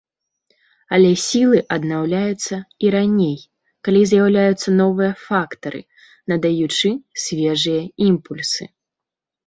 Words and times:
Але 0.95 1.11
сілы 1.25 1.59
аднаўляюцца 1.77 2.57
і 2.87 2.91
раней, 2.97 3.37
калі 3.89 4.01
з'яўляюцца 4.15 4.67
новыя 4.81 5.11
фактары, 5.29 5.81
надаючы 6.35 6.89
свежыя 7.29 7.81
імпульсы. 8.13 8.63